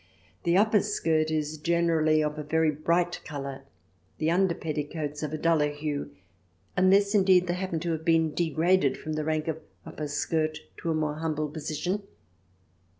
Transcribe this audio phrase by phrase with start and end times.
[0.45, 3.65] The upper skirt is generally of a very bright colour,
[4.17, 6.09] the under petticoats of a duller hue,
[6.75, 10.89] unless, indeed, they happen to have been degraded from the rank of upper skirt to
[10.89, 12.01] a more humble position.